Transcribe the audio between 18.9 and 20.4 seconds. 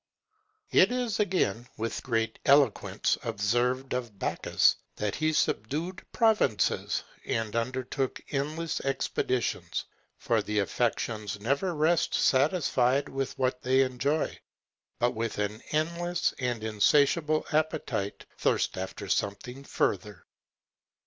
something further.